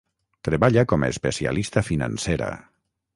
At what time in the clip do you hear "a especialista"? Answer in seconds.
1.07-1.83